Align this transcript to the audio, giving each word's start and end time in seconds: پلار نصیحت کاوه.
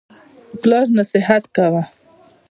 پلار 0.61 0.85
نصیحت 0.97 1.43
کاوه. 1.55 1.83